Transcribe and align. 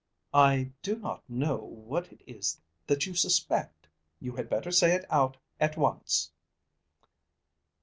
"I 0.33 0.71
do 0.81 0.95
not 0.97 1.29
know 1.29 1.57
what 1.57 2.11
it 2.11 2.23
is 2.25 2.59
that 2.87 3.05
you 3.05 3.13
suspect. 3.13 3.87
You 4.19 4.35
had 4.35 4.49
better 4.49 4.71
say 4.71 4.95
it 4.95 5.05
out 5.11 5.37
at 5.59 5.77
once." 5.77 6.31